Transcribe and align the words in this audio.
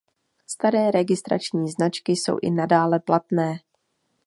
Staré 0.47 0.91
registrační 0.91 1.71
značky 1.71 2.11
jsou 2.11 2.37
i 2.41 2.51
nadále 2.51 2.99
platné. 2.99 3.53